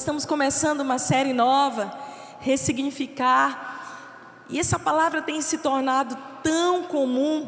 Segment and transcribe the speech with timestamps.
[0.00, 1.92] Estamos começando uma série nova,
[2.40, 4.46] ressignificar.
[4.48, 7.46] E essa palavra tem se tornado tão comum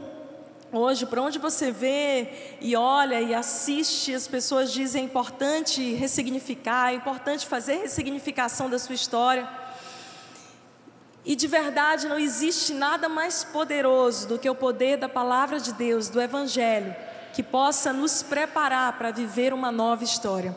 [0.71, 6.91] hoje, para onde você vê e olha e assiste, as pessoas dizem é importante ressignificar,
[6.91, 9.49] é importante fazer ressignificação da sua história.
[11.25, 15.73] E de verdade não existe nada mais poderoso do que o poder da palavra de
[15.73, 16.95] Deus, do Evangelho,
[17.33, 20.55] que possa nos preparar para viver uma nova história.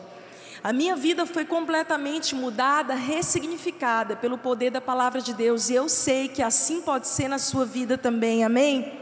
[0.62, 5.88] A minha vida foi completamente mudada, ressignificada pelo poder da palavra de Deus, e eu
[5.88, 8.92] sei que assim pode ser na sua vida também, amém?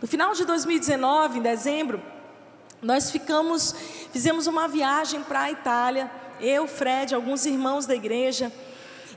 [0.00, 2.00] No final de 2019, em dezembro,
[2.80, 3.74] nós ficamos,
[4.12, 8.52] fizemos uma viagem para a Itália, eu, Fred, alguns irmãos da igreja,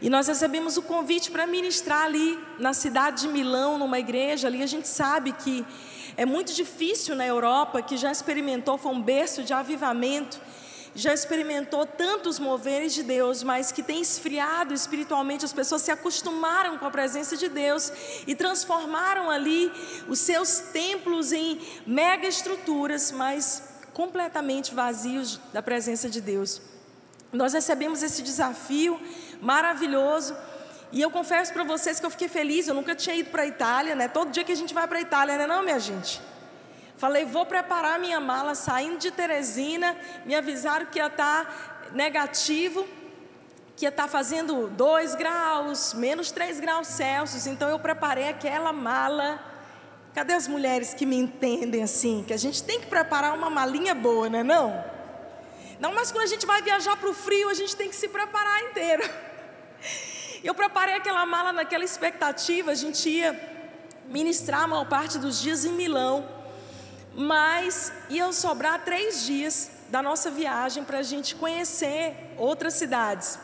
[0.02, 4.64] e nós recebemos o convite para ministrar ali na cidade de Milão, numa igreja ali.
[4.64, 5.64] A gente sabe que
[6.18, 10.42] é muito difícil na Europa, que já experimentou, foi um berço de avivamento
[10.94, 16.78] já experimentou tantos moveres de Deus, mas que tem esfriado espiritualmente, as pessoas se acostumaram
[16.78, 17.92] com a presença de Deus
[18.28, 19.72] e transformaram ali
[20.08, 26.62] os seus templos em mega estruturas, mas completamente vazios da presença de Deus.
[27.32, 29.00] Nós recebemos esse desafio
[29.42, 30.36] maravilhoso.
[30.92, 33.48] E eu confesso para vocês que eu fiquei feliz, eu nunca tinha ido para a
[33.48, 34.10] Itália, né?
[34.10, 36.22] Todo dia que a gente vai para a Itália, né, não, minha gente?
[37.02, 39.98] Falei, vou preparar minha mala saindo de Teresina.
[40.24, 42.88] Me avisaram que ia estar tá negativo,
[43.76, 47.48] que ia estar tá fazendo 2 graus, menos 3 graus Celsius.
[47.48, 49.44] Então eu preparei aquela mala.
[50.14, 52.24] Cadê as mulheres que me entendem assim?
[52.28, 54.44] Que a gente tem que preparar uma malinha boa, né?
[54.44, 54.86] Não?
[55.80, 58.10] Não, mas quando a gente vai viajar para o frio, a gente tem que se
[58.10, 59.02] preparar inteiro.
[60.44, 63.34] Eu preparei aquela mala naquela expectativa, a gente ia
[64.06, 66.41] ministrar a maior parte dos dias em Milão
[67.16, 73.38] mas iam sobrar três dias da nossa viagem para a gente conhecer outras cidades.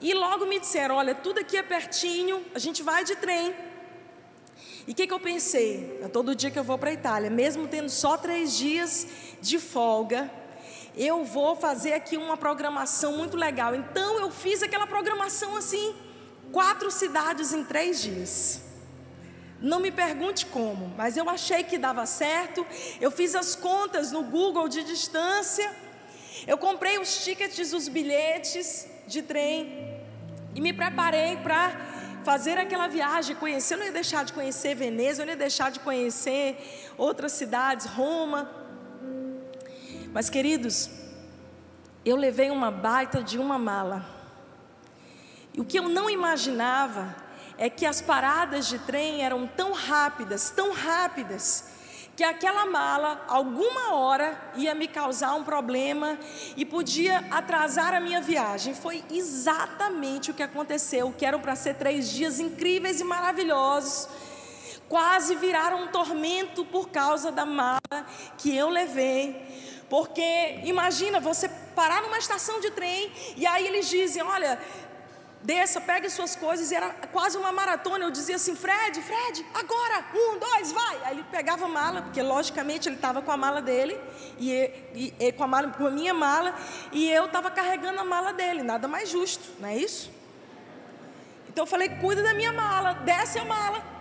[0.00, 3.54] E logo me disseram: olha, tudo aqui é pertinho, a gente vai de trem.
[4.86, 6.00] E o que, que eu pensei?
[6.02, 9.06] É todo dia que eu vou para a Itália, mesmo tendo só três dias
[9.40, 10.28] de folga,
[10.96, 13.74] eu vou fazer aqui uma programação muito legal.
[13.74, 15.94] Então eu fiz aquela programação assim,
[16.50, 18.71] quatro cidades em três dias.
[19.62, 22.66] Não me pergunte como, mas eu achei que dava certo.
[23.00, 25.70] Eu fiz as contas no Google de distância.
[26.48, 30.02] Eu comprei os tickets, os bilhetes de trem
[30.52, 31.70] e me preparei para
[32.24, 33.74] fazer aquela viagem, conhecer.
[33.74, 37.86] Eu não ia deixar de conhecer Veneza, eu não ia deixar de conhecer outras cidades,
[37.86, 38.50] Roma.
[40.12, 40.90] Mas, queridos,
[42.04, 44.04] eu levei uma baita de uma mala.
[45.54, 47.21] E o que eu não imaginava
[47.58, 51.64] é que as paradas de trem eram tão rápidas, tão rápidas,
[52.14, 56.18] que aquela mala, alguma hora, ia me causar um problema
[56.56, 58.74] e podia atrasar a minha viagem.
[58.74, 64.08] Foi exatamente o que aconteceu, que eram para ser três dias incríveis e maravilhosos.
[64.88, 69.82] Quase viraram um tormento por causa da mala que eu levei.
[69.88, 74.58] Porque imagina você parar numa estação de trem e aí eles dizem: olha,
[75.42, 78.04] desça, pegue suas coisas, e era quase uma maratona.
[78.04, 81.04] Eu dizia assim: Fred, Fred, agora, um, dois, vai.
[81.04, 83.98] Aí ele pegava a mala, porque logicamente ele estava com a mala dele,
[84.38, 84.52] e,
[84.94, 86.54] e, e, com, a mala, com a minha mala,
[86.92, 90.10] e eu estava carregando a mala dele, nada mais justo, não é isso?
[91.48, 93.92] Então eu falei: cuida da minha mala, desce a mala.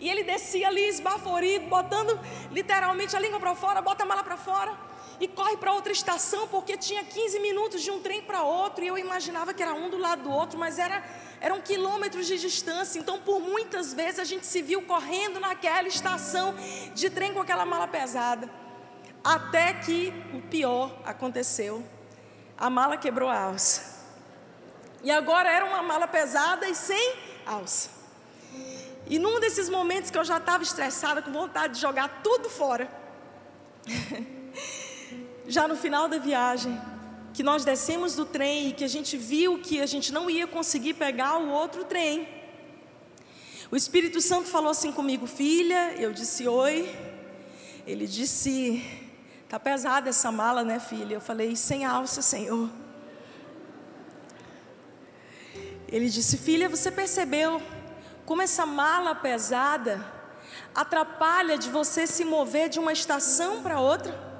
[0.00, 2.18] E ele descia ali esbaforido, botando
[2.50, 6.48] literalmente a língua para fora, bota a mala para fora e corre para outra estação
[6.48, 9.88] porque tinha 15 minutos de um trem para outro e eu imaginava que era um
[9.88, 11.02] do lado do outro, mas era,
[11.40, 12.98] eram quilômetros de distância.
[12.98, 16.54] Então, por muitas vezes a gente se viu correndo naquela estação
[16.94, 18.50] de trem com aquela mala pesada.
[19.22, 21.84] Até que o pior aconteceu.
[22.58, 23.92] A mala quebrou a alça.
[25.02, 27.14] E agora era uma mala pesada e sem
[27.46, 27.90] alça.
[29.06, 32.88] E num desses momentos que eu já estava estressada, com vontade de jogar tudo fora.
[35.52, 36.80] já no final da viagem,
[37.34, 40.46] que nós descemos do trem e que a gente viu que a gente não ia
[40.46, 42.26] conseguir pegar o outro trem.
[43.70, 45.94] O Espírito Santo falou assim comigo, filha.
[45.94, 46.94] Eu disse oi.
[47.86, 48.82] Ele disse:
[49.48, 51.14] Tá pesada essa mala, né, filha?
[51.14, 52.70] Eu falei: Sem alça, Senhor.
[55.88, 57.62] Ele disse: Filha, você percebeu
[58.24, 60.04] como essa mala pesada
[60.74, 64.31] atrapalha de você se mover de uma estação para outra?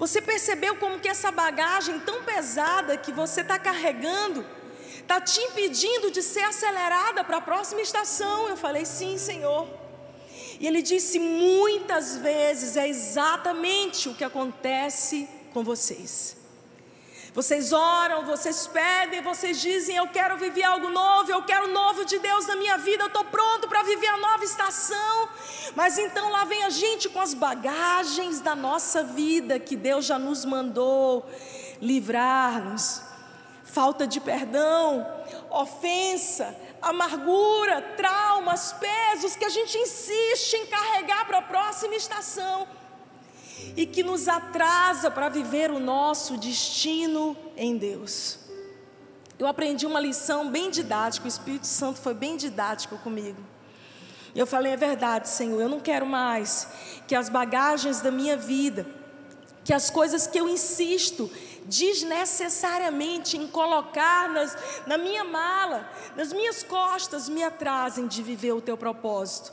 [0.00, 4.46] Você percebeu como que essa bagagem tão pesada que você está carregando
[4.98, 8.48] está te impedindo de ser acelerada para a próxima estação?
[8.48, 9.68] Eu falei, sim, Senhor.
[10.58, 16.39] E ele disse: muitas vezes é exatamente o que acontece com vocês.
[17.32, 22.04] Vocês oram, vocês pedem, vocês dizem: Eu quero viver algo novo, eu quero o novo
[22.04, 25.28] de Deus na minha vida, eu estou pronto para viver a nova estação.
[25.76, 30.18] Mas então lá vem a gente com as bagagens da nossa vida que Deus já
[30.18, 31.24] nos mandou
[31.80, 33.02] livrar-nos.
[33.62, 35.06] Falta de perdão,
[35.50, 42.66] ofensa, amargura, traumas, pesos que a gente insiste em carregar para a próxima estação
[43.76, 48.38] e que nos atrasa para viver o nosso destino em Deus.
[49.38, 53.40] Eu aprendi uma lição bem didática, o Espírito Santo foi bem didático comigo.
[54.34, 56.68] Eu falei: é verdade, Senhor, eu não quero mais
[57.06, 58.86] que as bagagens da minha vida,
[59.64, 61.30] que as coisas que eu insisto
[61.64, 64.56] desnecessariamente em colocar nas,
[64.86, 69.52] na minha mala, nas minhas costas, me atrasem de viver o teu propósito.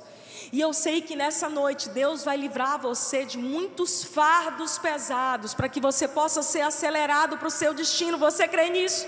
[0.51, 5.69] E eu sei que nessa noite Deus vai livrar você de muitos fardos pesados, para
[5.69, 8.17] que você possa ser acelerado para o seu destino.
[8.17, 9.05] Você crê nisso?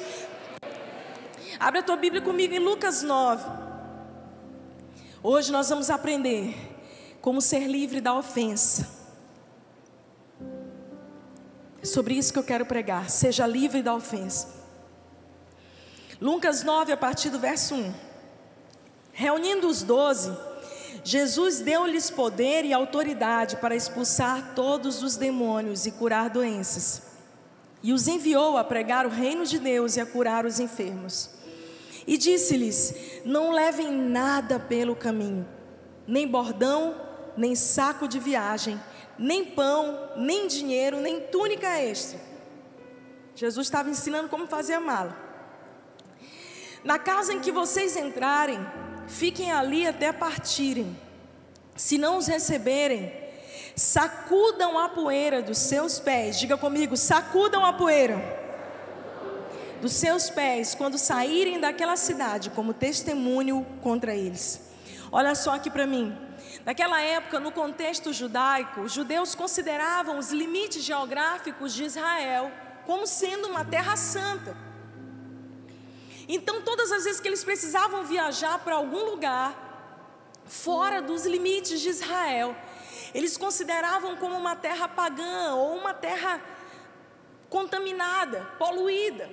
[1.59, 3.43] Abre a tua Bíblia comigo em Lucas 9.
[5.21, 6.55] Hoje nós vamos aprender
[7.21, 8.87] como ser livre da ofensa.
[11.81, 13.09] É sobre isso que eu quero pregar.
[13.09, 14.47] Seja livre da ofensa.
[16.21, 17.93] Lucas 9, a partir do verso 1.
[19.13, 20.31] Reunindo os doze,
[21.03, 27.03] Jesus deu-lhes poder e autoridade para expulsar todos os demônios e curar doenças.
[27.81, 31.29] E os enviou a pregar o reino de Deus e a curar os enfermos.
[32.05, 35.47] E disse-lhes: Não levem nada pelo caminho,
[36.07, 36.95] nem bordão,
[37.37, 38.79] nem saco de viagem,
[39.17, 42.19] nem pão, nem dinheiro, nem túnica extra.
[43.35, 45.15] Jesus estava ensinando como fazer a mala.
[46.83, 48.59] Na casa em que vocês entrarem,
[49.09, 50.97] fiquem ali até partirem.
[51.75, 53.11] Se não os receberem,
[53.75, 56.39] sacudam a poeira dos seus pés.
[56.39, 58.39] Diga comigo, sacudam a poeira
[59.81, 64.69] dos seus pés quando saírem daquela cidade como testemunho contra eles.
[65.11, 66.15] Olha só aqui para mim.
[66.65, 72.51] Naquela época, no contexto judaico, os judeus consideravam os limites geográficos de Israel
[72.85, 74.55] como sendo uma terra santa.
[76.31, 79.49] Então, todas as vezes que eles precisavam viajar para algum lugar
[80.45, 82.55] fora dos limites de Israel,
[83.15, 86.39] eles consideravam como uma terra pagã ou uma terra
[87.49, 89.27] contaminada, poluída.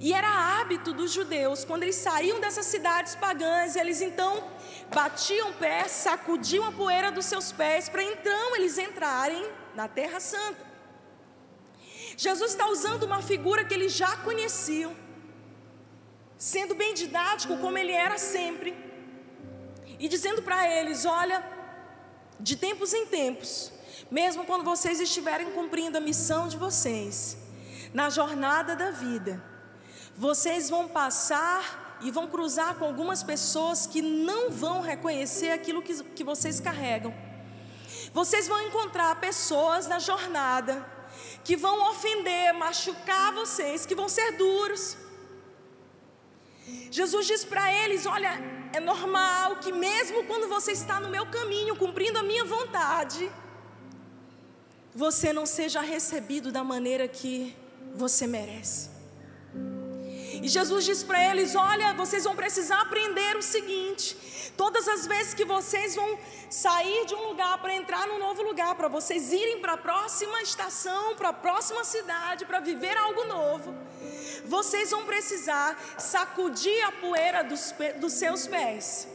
[0.00, 4.50] E era hábito dos judeus, quando eles saíam dessas cidades pagãs, eles então
[4.92, 10.18] batiam o pé, sacudiam a poeira dos seus pés, para então eles entrarem na Terra
[10.18, 10.72] Santa.
[12.16, 14.96] Jesus está usando uma figura que eles já conheciam,
[16.42, 18.74] sendo bem didático como ele era sempre,
[19.96, 21.38] e dizendo para eles: olha,
[22.40, 23.70] de tempos em tempos,
[24.10, 27.36] mesmo quando vocês estiverem cumprindo a missão de vocês,
[27.94, 29.40] na jornada da vida,
[30.16, 36.02] vocês vão passar e vão cruzar com algumas pessoas que não vão reconhecer aquilo que,
[36.02, 37.14] que vocês carregam.
[38.12, 40.84] Vocês vão encontrar pessoas na jornada
[41.44, 44.96] que vão ofender, machucar vocês, que vão ser duros.
[46.90, 48.38] Jesus diz para eles: Olha,
[48.72, 53.30] é normal que mesmo quando você está no meu caminho, cumprindo a minha vontade,
[54.94, 57.56] você não seja recebido da maneira que
[57.94, 58.90] você merece.
[60.42, 65.34] E Jesus diz para eles: Olha, vocês vão precisar aprender o seguinte: todas as vezes
[65.34, 66.18] que vocês vão
[66.50, 70.42] sair de um lugar para entrar num novo lugar, para vocês irem para a próxima
[70.42, 73.72] estação, para a próxima cidade, para viver algo novo,
[74.44, 79.06] vocês vão precisar sacudir a poeira dos, dos seus pés.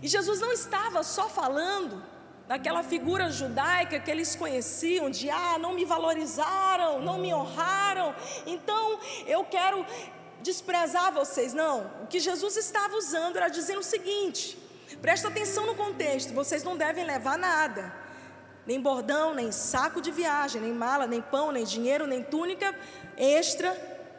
[0.00, 2.00] E Jesus não estava só falando
[2.48, 8.14] daquela figura judaica que eles conheciam, de ah, não me valorizaram, não me honraram,
[8.46, 9.84] então eu quero
[10.42, 11.52] desprezar vocês.
[11.52, 14.56] Não, o que Jesus estava usando era dizendo o seguinte:
[15.02, 17.92] presta atenção no contexto, vocês não devem levar nada,
[18.66, 22.74] nem bordão, nem saco de viagem, nem mala, nem pão, nem dinheiro, nem túnica
[23.16, 23.76] extra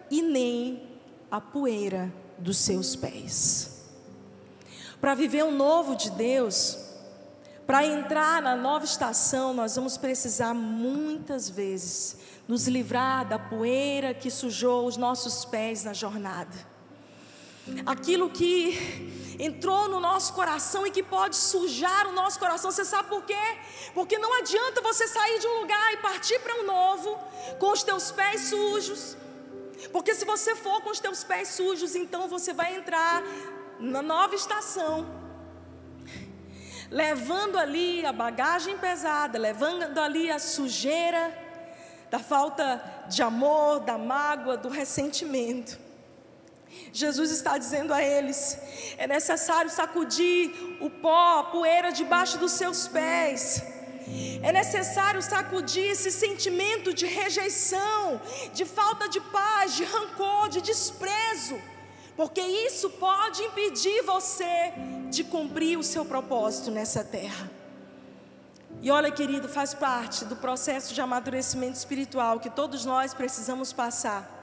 [0.10, 1.00] e nem
[1.32, 3.86] a poeira dos seus pés.
[5.00, 6.87] Para viver o novo de Deus,
[7.68, 12.16] para entrar na nova estação, nós vamos precisar muitas vezes
[12.48, 16.56] nos livrar da poeira que sujou os nossos pés na jornada.
[17.86, 22.72] Aquilo que entrou no nosso coração e que pode sujar o nosso coração.
[22.72, 23.58] Você sabe por quê?
[23.94, 27.20] Porque não adianta você sair de um lugar e partir para um novo
[27.60, 29.18] com os teus pés sujos.
[29.92, 33.22] Porque se você for com os teus pés sujos, então você vai entrar
[33.78, 35.27] na nova estação
[36.90, 41.46] levando ali a bagagem pesada, levando ali a sujeira,
[42.10, 45.78] da falta de amor, da mágoa, do ressentimento.
[46.94, 48.58] Jesus está dizendo a eles:
[48.98, 53.64] é necessário sacudir o pó, a poeira debaixo dos seus pés.
[54.42, 58.22] É necessário sacudir esse sentimento de rejeição,
[58.54, 61.60] de falta de paz, de rancor, de desprezo,
[62.18, 64.74] porque isso pode impedir você
[65.12, 67.50] de cumprir o seu propósito nessa terra.
[68.82, 74.34] E olha, querido, faz parte do processo de amadurecimento espiritual que todos nós precisamos passar.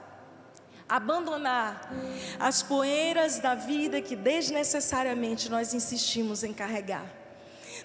[0.87, 1.91] Abandonar
[2.39, 7.05] as poeiras da vida que desnecessariamente nós insistimos em carregar.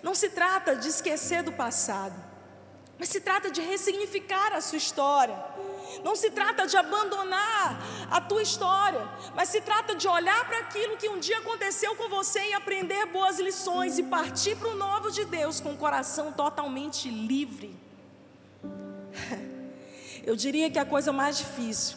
[0.04, 2.14] Não se trata de esquecer do passado,
[2.96, 5.49] mas se trata de ressignificar a sua história.
[6.04, 7.80] Não se trata de abandonar
[8.10, 12.08] a tua história, mas se trata de olhar para aquilo que um dia aconteceu com
[12.08, 16.32] você e aprender boas lições e partir para o novo de Deus com o coração
[16.32, 17.76] totalmente livre.
[20.24, 21.96] Eu diria que a coisa mais difícil,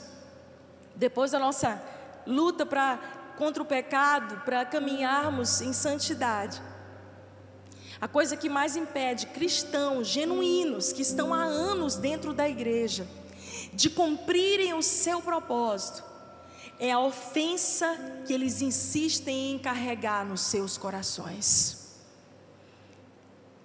[0.95, 1.81] depois da nossa
[2.25, 2.99] luta para
[3.37, 6.61] contra o pecado, para caminharmos em santidade,
[7.99, 13.07] a coisa que mais impede cristãos genuínos que estão há anos dentro da igreja
[13.73, 16.03] de cumprirem o seu propósito
[16.79, 21.97] é a ofensa que eles insistem em carregar nos seus corações.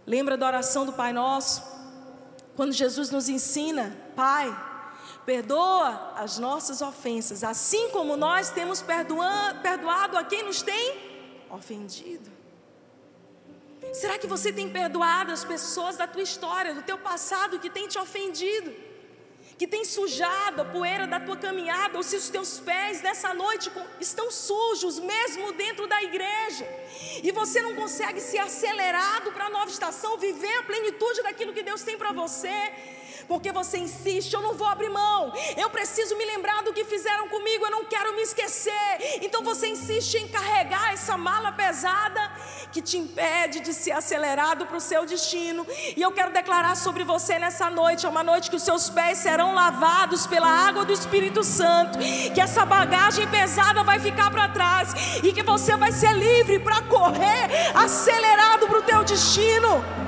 [0.06, 1.62] Lembra da oração do Pai Nosso?
[2.54, 4.48] Quando Jesus nos ensina, Pai,
[5.26, 12.30] perdoa as nossas ofensas, assim como nós temos perdoado a quem nos tem ofendido.
[13.92, 17.88] Será que você tem perdoado as pessoas da tua história, do teu passado que tem
[17.88, 18.87] te ofendido?
[19.58, 23.70] Que tem sujado a poeira da tua caminhada, ou se os teus pés nessa noite
[24.00, 26.64] estão sujos, mesmo dentro da igreja,
[27.22, 31.64] e você não consegue ser acelerado para a nova estação, viver a plenitude daquilo que
[31.64, 32.72] Deus tem para você,
[33.28, 37.28] porque você insiste, eu não vou abrir mão, eu preciso me lembrar do que fizeram
[37.28, 38.72] comigo, eu não quero me esquecer.
[39.20, 42.32] Então você insiste em carregar essa mala pesada
[42.72, 45.66] que te impede de ser acelerado para o seu destino.
[45.96, 49.18] E eu quero declarar sobre você nessa noite, é uma noite que os seus pés
[49.18, 51.98] serão lavados pela água do Espírito Santo,
[52.34, 56.82] que essa bagagem pesada vai ficar para trás e que você vai ser livre para
[56.82, 60.07] correr acelerado para o teu destino.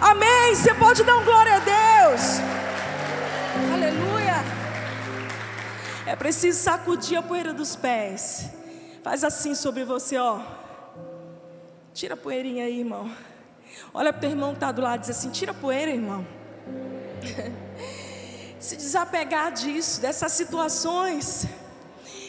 [0.00, 0.54] Amém.
[0.54, 2.22] Você pode dar um glória a Deus.
[3.72, 4.36] Aleluia.
[6.06, 8.48] É preciso sacudir a poeira dos pés.
[9.02, 10.40] Faz assim sobre você, ó.
[11.92, 13.10] Tira a poeirinha aí, irmão.
[13.92, 15.90] Olha para o teu irmão que está do lado e diz assim: tira a poeira,
[15.90, 16.26] irmão.
[18.60, 21.46] Se desapegar disso, dessas situações.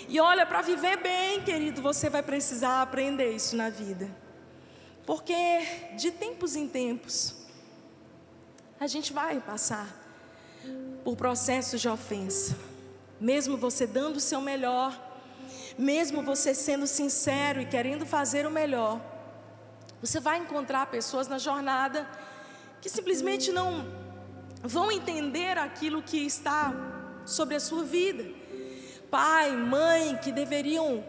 [0.08, 4.10] E olha, para viver bem, querido, você vai precisar aprender isso na vida.
[5.06, 7.36] Porque de tempos em tempos,
[8.80, 9.88] a gente vai passar
[11.04, 12.56] por processos de ofensa.
[13.20, 14.98] Mesmo você dando o seu melhor,
[15.78, 19.02] mesmo você sendo sincero e querendo fazer o melhor,
[20.02, 22.08] você vai encontrar pessoas na jornada
[22.80, 23.86] que simplesmente não
[24.64, 26.74] vão entender aquilo que está
[27.26, 28.26] sobre a sua vida.
[29.12, 31.04] Pai, mãe, que deveriam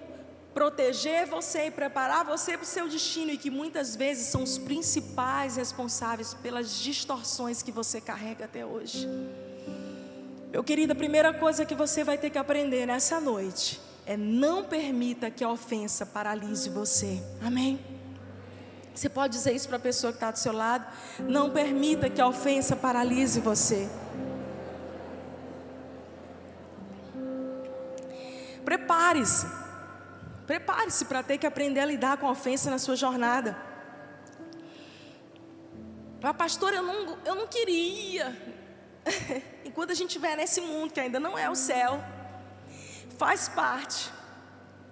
[0.54, 4.58] proteger você e preparar você para o seu destino e que muitas vezes são os
[4.58, 9.08] principais responsáveis pelas distorções que você carrega até hoje.
[10.50, 14.64] Meu querido, a primeira coisa que você vai ter que aprender nessa noite é não
[14.64, 17.22] permita que a ofensa paralise você.
[17.40, 17.78] Amém?
[18.92, 20.84] Você pode dizer isso para a pessoa que está do seu lado?
[21.20, 23.88] Não permita que a ofensa paralise você.
[28.64, 29.59] Prepare-se
[30.50, 33.56] Prepare-se para ter que aprender a lidar com a ofensa na sua jornada.
[36.20, 38.26] Ah, pastor, eu não, eu não queria.
[39.64, 42.02] Enquanto a gente estiver nesse mundo que ainda não é o céu,
[43.16, 44.10] faz parte.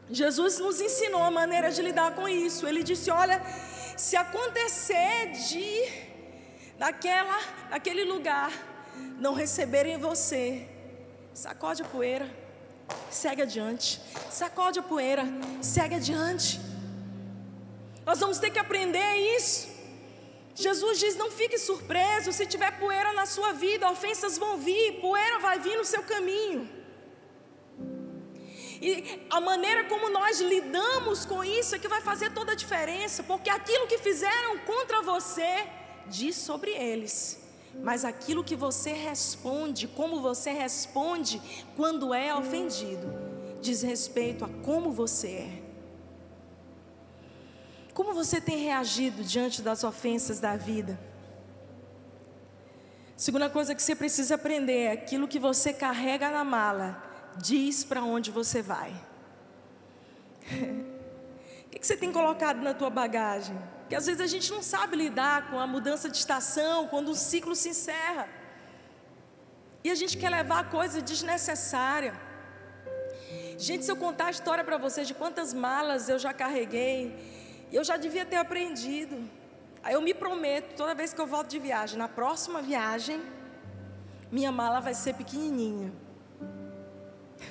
[0.09, 2.65] Jesus nos ensinou a maneira de lidar com isso.
[2.65, 3.43] Ele disse: Olha,
[3.97, 5.67] se acontecer de
[6.79, 7.37] naquela,
[7.69, 8.53] naquele lugar
[9.19, 10.69] não receberem você,
[11.35, 12.48] sacode a poeira
[13.11, 14.01] segue adiante.
[14.31, 15.25] Sacode a poeira,
[15.61, 16.61] segue adiante.
[18.05, 19.69] Nós vamos ter que aprender isso.
[20.55, 25.39] Jesus diz: não fique surpreso se tiver poeira na sua vida, ofensas vão vir, poeira
[25.39, 26.69] vai vir no seu caminho.
[28.81, 33.23] E a maneira como nós lidamos com isso é que vai fazer toda a diferença,
[33.25, 35.67] porque aquilo que fizeram contra você
[36.07, 37.48] diz sobre eles
[37.83, 41.41] mas aquilo que você responde, como você responde
[41.77, 43.13] quando é ofendido,
[43.61, 45.63] diz respeito a como você é.
[47.95, 50.99] Como você tem reagido diante das ofensas da vida?
[53.17, 57.03] Segunda coisa que você precisa aprender é aquilo que você carrega na mala,
[57.37, 58.95] diz para onde você vai.
[61.69, 63.55] O que, você tem colocado na tua bagagem?
[63.89, 67.15] Porque às vezes a gente não sabe lidar com a mudança de estação, quando o
[67.15, 68.29] ciclo se encerra.
[69.83, 72.13] E a gente quer levar coisa desnecessária.
[73.57, 77.17] Gente, se eu contar a história para vocês de quantas malas eu já carreguei,
[77.73, 79.17] eu já devia ter aprendido.
[79.83, 83.23] Aí eu me prometo, toda vez que eu volto de viagem, na próxima viagem,
[84.31, 85.91] minha mala vai ser pequenininha.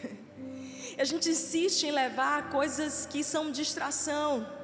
[1.01, 4.56] A gente insiste em levar coisas que são distração.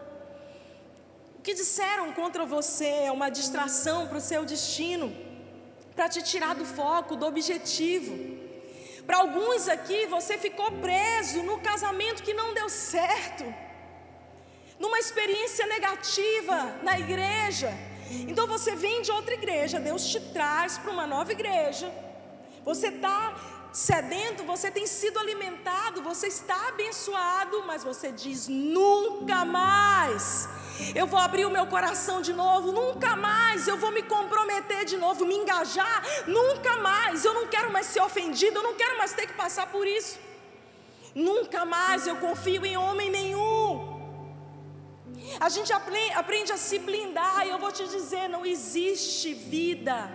[1.44, 5.14] Que disseram contra você é uma distração para o seu destino,
[5.96, 8.14] para te tirar do foco, do objetivo.
[9.06, 13.44] Para alguns aqui, você ficou preso no casamento que não deu certo,
[14.80, 17.72] numa experiência negativa na igreja.
[18.30, 21.92] Então você vem de outra igreja, Deus te traz para uma nova igreja.
[22.64, 23.36] Você está
[23.74, 30.48] sedento, você tem sido alimentado, você está abençoado, mas você diz: nunca mais.
[30.96, 33.68] Eu vou abrir o meu coração de novo, nunca mais.
[33.68, 37.26] Eu vou me comprometer de novo, me engajar, nunca mais.
[37.26, 40.20] Eu não quero mais ser ofendido, eu não quero mais ter que passar por isso.
[41.14, 43.94] Nunca mais eu confio em homem nenhum.
[45.40, 50.12] A gente aprende a se blindar, e eu vou te dizer: não existe vida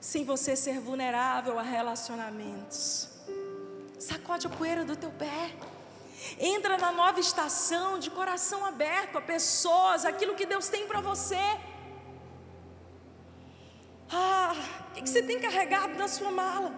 [0.00, 3.08] sem você ser vulnerável a relacionamentos.
[3.98, 5.50] Sacode a poeira do teu pé.
[6.38, 11.44] Entra na nova estação de coração aberto a pessoas, aquilo que Deus tem para você.
[14.10, 14.54] Ah,
[14.90, 16.72] o que você tem carregado na sua mala?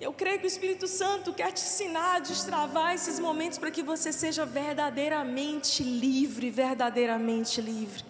[0.00, 3.82] Eu creio que o Espírito Santo quer te ensinar a destravar esses momentos para que
[3.82, 8.04] você seja verdadeiramente livre, verdadeiramente livre.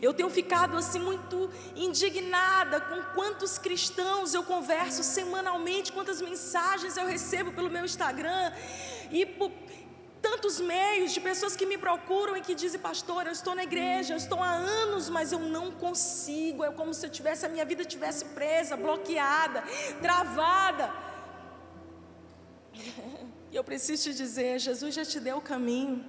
[0.00, 7.06] Eu tenho ficado assim muito indignada com quantos cristãos eu converso semanalmente, quantas mensagens eu
[7.06, 8.52] recebo pelo meu Instagram
[9.10, 9.50] e por
[10.20, 14.12] tantos meios de pessoas que me procuram e que dizem, pastor, eu estou na igreja,
[14.12, 16.64] eu estou há anos, mas eu não consigo.
[16.64, 19.64] É como se eu tivesse a minha vida tivesse presa, bloqueada,
[20.00, 20.92] travada.
[23.52, 26.04] E eu preciso te dizer, Jesus já te deu o caminho.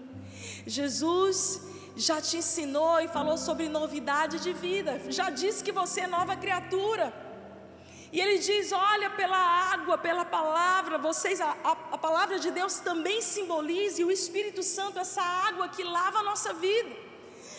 [0.67, 1.59] Jesus
[1.95, 6.35] já te ensinou e falou sobre novidade de vida, já disse que você é nova
[6.35, 7.13] criatura.
[8.11, 12.75] E ele diz: olha, pela água, pela palavra, vocês, a, a, a palavra de Deus
[12.79, 17.11] também simboliza, e o Espírito Santo, essa água que lava a nossa vida.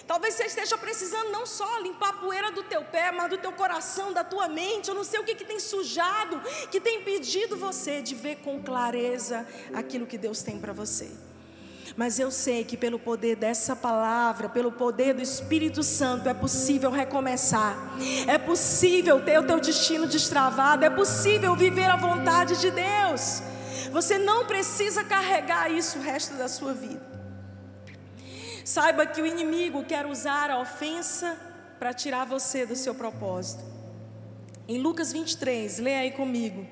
[0.07, 3.53] Talvez você esteja precisando não só limpar a poeira do teu pé, mas do teu
[3.53, 4.88] coração, da tua mente.
[4.88, 6.40] Eu não sei o que, que tem sujado,
[6.71, 11.11] que tem impedido você de ver com clareza aquilo que Deus tem para você.
[11.97, 16.91] Mas eu sei que pelo poder dessa palavra, pelo poder do Espírito Santo, é possível
[16.91, 17.77] recomeçar.
[18.27, 20.85] É possível ter o teu destino destravado.
[20.85, 23.43] É possível viver a vontade de Deus.
[23.91, 27.13] Você não precisa carregar isso o resto da sua vida.
[28.65, 31.37] Saiba que o inimigo quer usar a ofensa
[31.79, 33.63] para tirar você do seu propósito.
[34.67, 36.67] Em Lucas 23, leia aí comigo.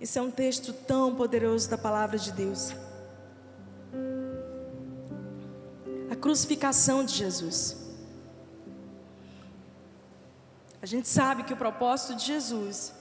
[0.00, 2.74] Esse é um texto tão poderoso da palavra de Deus.
[6.22, 7.76] Crucificação de Jesus.
[10.80, 12.94] A gente sabe que o propósito de Jesus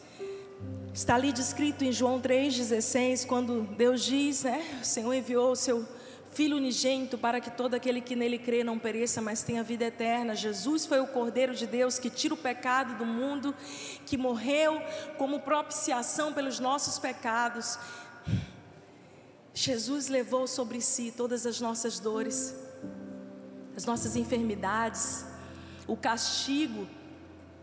[0.92, 4.80] está ali descrito em João 3,16, quando Deus diz, né?
[4.82, 5.88] O Senhor enviou o seu
[6.32, 10.34] Filho unigênito para que todo aquele que nele crê não pereça, mas tenha vida eterna.
[10.34, 13.54] Jesus foi o Cordeiro de Deus que tira o pecado do mundo,
[14.06, 14.82] que morreu
[15.18, 17.78] como propiciação pelos nossos pecados.
[19.54, 22.71] Jesus levou sobre si todas as nossas dores
[23.76, 25.26] as nossas enfermidades,
[25.88, 26.88] o castigo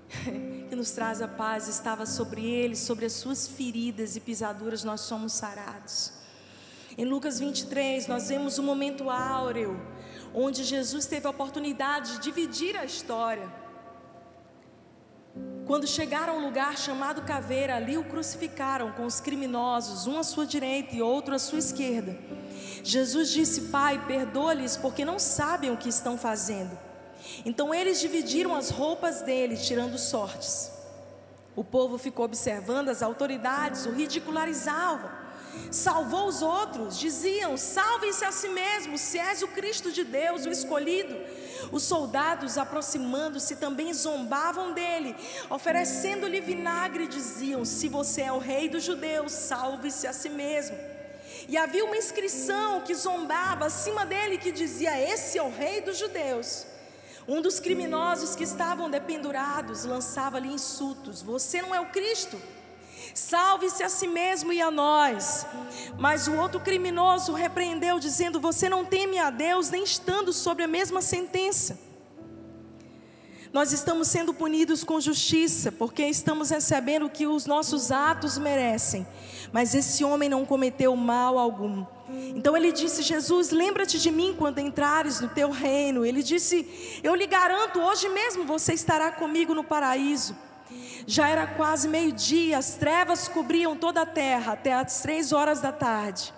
[0.68, 5.02] que nos traz a paz estava sobre ele, sobre as suas feridas e pisaduras nós
[5.02, 6.12] somos sarados.
[6.96, 9.80] Em Lucas 23, nós vemos um momento áureo,
[10.34, 13.48] onde Jesus teve a oportunidade de dividir a história.
[15.68, 20.46] Quando chegaram ao lugar chamado Caveira, ali o crucificaram com os criminosos, um à sua
[20.46, 22.18] direita e outro à sua esquerda.
[22.82, 26.70] Jesus disse: Pai, perdoa-lhes, porque não sabem o que estão fazendo.
[27.44, 30.70] Então eles dividiram as roupas dele, tirando sortes.
[31.54, 35.10] O povo ficou observando, as autoridades o ridicularizavam.
[35.70, 40.50] Salvou os outros, diziam: Salvem-se a si mesmos, se és o Cristo de Deus, o
[40.50, 41.14] escolhido.
[41.72, 45.14] Os soldados, aproximando-se, também zombavam dele,
[45.50, 50.76] oferecendo-lhe vinagre, diziam: Se você é o rei dos judeus, salve-se a si mesmo.
[51.48, 55.98] E havia uma inscrição que zombava acima dele que dizia: Esse é o rei dos
[55.98, 56.66] judeus.
[57.26, 62.40] Um dos criminosos que estavam dependurados lançava-lhe insultos: Você não é o Cristo?
[63.18, 65.44] Salve-se a si mesmo e a nós.
[65.98, 70.68] Mas o outro criminoso repreendeu, dizendo: Você não teme a Deus, nem estando sobre a
[70.68, 71.76] mesma sentença.
[73.52, 79.04] Nós estamos sendo punidos com justiça, porque estamos recebendo o que os nossos atos merecem.
[79.50, 81.84] Mas esse homem não cometeu mal algum.
[82.36, 86.06] Então ele disse: Jesus, lembra-te de mim quando entrares no teu reino.
[86.06, 90.36] Ele disse: Eu lhe garanto, hoje mesmo você estará comigo no paraíso.
[91.06, 95.72] Já era quase meio-dia, as trevas cobriam toda a terra até as três horas da
[95.72, 96.34] tarde.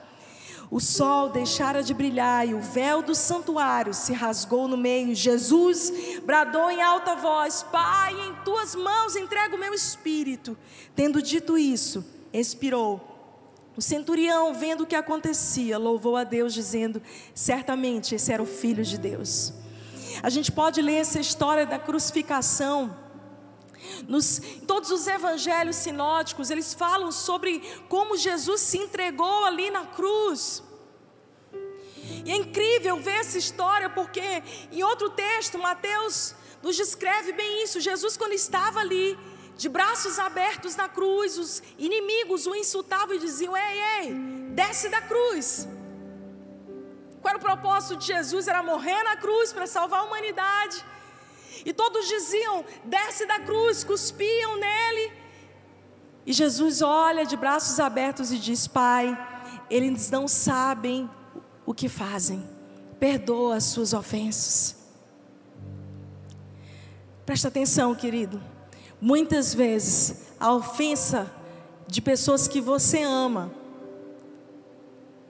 [0.71, 5.17] O sol deixara de brilhar e o véu do santuário se rasgou no meio.
[5.17, 5.93] Jesus
[6.25, 10.57] bradou em alta voz: Pai, em tuas mãos entrego o meu espírito.
[10.95, 13.09] Tendo dito isso, expirou.
[13.77, 17.03] O centurião, vendo o que acontecia, louvou a Deus, dizendo:
[17.35, 19.53] Certamente esse era o filho de Deus.
[20.23, 22.95] A gente pode ler essa história da crucificação.
[24.09, 30.63] Nos, todos os evangelhos sinóticos, eles falam sobre como Jesus se entregou ali na cruz.
[32.25, 37.81] E é incrível ver essa história, porque em outro texto, Mateus nos descreve bem isso.
[37.81, 39.19] Jesus, quando estava ali,
[39.57, 44.15] de braços abertos na cruz, os inimigos o insultavam e diziam: Ei, ei,
[44.61, 45.69] desce da cruz.
[47.21, 48.49] Qual era o propósito de Jesus?
[48.49, 50.83] Era morrer na cruz para salvar a humanidade.
[51.65, 55.13] E todos diziam: desce da cruz, cuspiam nele.
[56.27, 59.17] E Jesus olha de braços abertos e diz: Pai,
[59.69, 61.09] eles não sabem
[61.67, 62.49] o que fazem,
[62.99, 64.77] perdoa as suas ofensas.
[67.25, 68.43] Presta atenção, querido.
[69.01, 71.33] Muitas vezes a ofensa
[71.87, 73.60] de pessoas que você ama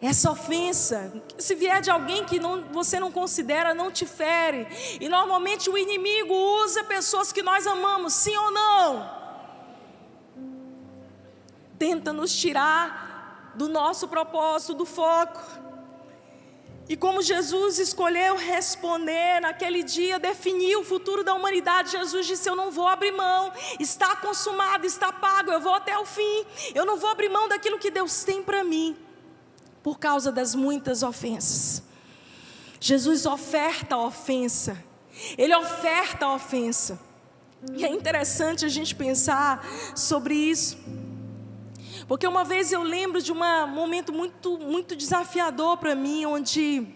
[0.03, 4.67] essa ofensa, se vier de alguém que não, você não considera, não te fere.
[4.99, 6.33] E normalmente o inimigo
[6.65, 9.21] usa pessoas que nós amamos, sim ou não?
[11.79, 15.39] Tenta nos tirar do nosso propósito, do foco.
[16.89, 22.57] E como Jesus escolheu responder naquele dia, definiu o futuro da humanidade, Jesus disse: Eu
[22.57, 26.97] não vou abrir mão, está consumado, está pago, eu vou até o fim, eu não
[26.97, 28.97] vou abrir mão daquilo que Deus tem para mim
[29.83, 31.83] por causa das muitas ofensas.
[32.81, 34.83] Jesus oferta a ofensa,
[35.37, 36.99] ele oferta a ofensa.
[37.77, 39.63] E é interessante a gente pensar
[39.95, 40.79] sobre isso.
[42.09, 43.39] Porque uma vez eu lembro de um
[43.69, 46.87] momento muito, muito desafiador para mim, onde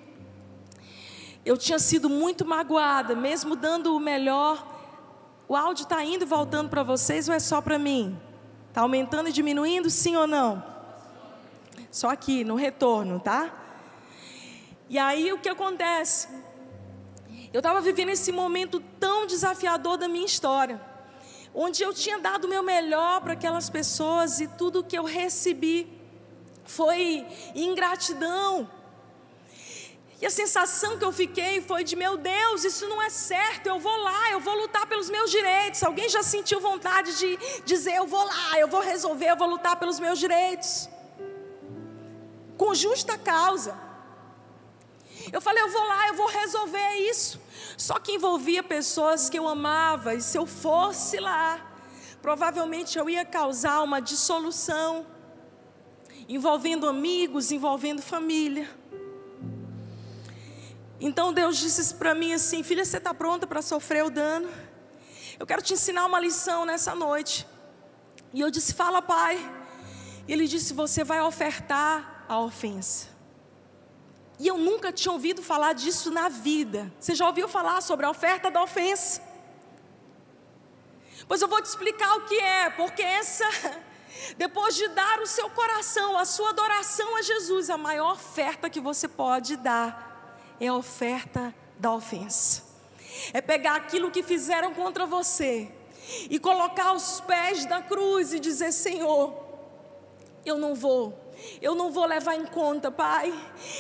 [1.45, 4.67] eu tinha sido muito magoada, mesmo dando o melhor.
[5.47, 8.19] O áudio está indo e voltando para vocês ou é só para mim?
[8.71, 10.74] Está aumentando e diminuindo, sim ou não?
[11.95, 13.53] Só aqui, no retorno, tá?
[14.89, 16.27] E aí o que acontece?
[17.53, 20.81] Eu estava vivendo esse momento tão desafiador da minha história,
[21.55, 25.87] onde eu tinha dado o meu melhor para aquelas pessoas e tudo que eu recebi
[26.65, 28.69] foi ingratidão.
[30.21, 33.79] E a sensação que eu fiquei foi de: meu Deus, isso não é certo, eu
[33.79, 35.81] vou lá, eu vou lutar pelos meus direitos.
[35.85, 39.77] Alguém já sentiu vontade de dizer: eu vou lá, eu vou resolver, eu vou lutar
[39.77, 40.93] pelos meus direitos?
[42.57, 43.79] Com justa causa.
[45.33, 47.41] Eu falei, eu vou lá, eu vou resolver isso.
[47.77, 51.61] Só que envolvia pessoas que eu amava, e se eu fosse lá,
[52.21, 55.07] provavelmente eu ia causar uma dissolução,
[56.29, 58.69] envolvendo amigos, envolvendo família.
[61.01, 64.49] Então Deus disse para mim assim: Filha, você está pronta para sofrer o dano?
[65.39, 67.47] Eu quero te ensinar uma lição nessa noite.
[68.33, 69.39] E eu disse: Fala, pai.
[70.27, 73.09] E ele disse: Você vai ofertar a ofensa.
[74.39, 76.93] E eu nunca tinha ouvido falar disso na vida.
[76.99, 79.23] Você já ouviu falar sobre a oferta da ofensa?
[81.29, 83.47] Pois eu vou te explicar o que é, porque essa,
[84.37, 88.81] depois de dar o seu coração, a sua adoração a Jesus, a maior oferta que
[88.81, 92.63] você pode dar é a oferta da ofensa.
[93.33, 95.73] É pegar aquilo que fizeram contra você
[96.29, 99.33] e colocar aos pés da cruz e dizer: Senhor,
[100.45, 101.24] eu não vou
[101.61, 103.33] eu não vou levar em conta, Pai.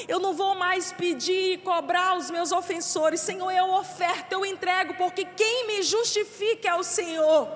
[0.08, 3.20] Eu não vou mais pedir e cobrar os meus ofensores.
[3.20, 7.48] Senhor, eu oferto, eu entrego, porque quem me justifica é o Senhor.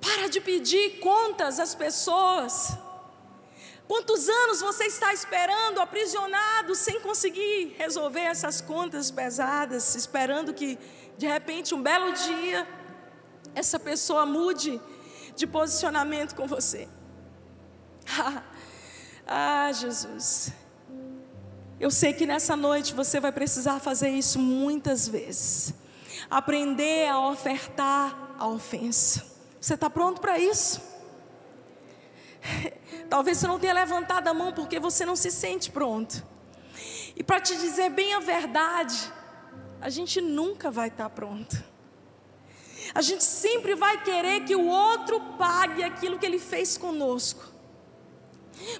[0.00, 2.76] Para de pedir contas às pessoas.
[3.86, 10.78] Quantos anos você está esperando, aprisionado, sem conseguir resolver essas contas pesadas, esperando que,
[11.18, 12.66] de repente, um belo dia,
[13.54, 14.80] essa pessoa mude
[15.36, 16.88] de posicionamento com você?
[19.26, 20.52] ah, Jesus.
[21.78, 25.74] Eu sei que nessa noite você vai precisar fazer isso muitas vezes.
[26.30, 29.24] Aprender a ofertar a ofensa.
[29.60, 30.80] Você está pronto para isso?
[33.08, 36.24] Talvez você não tenha levantado a mão porque você não se sente pronto.
[37.16, 39.12] E para te dizer bem a verdade,
[39.80, 41.62] a gente nunca vai estar tá pronto.
[42.94, 47.53] A gente sempre vai querer que o outro pague aquilo que ele fez conosco.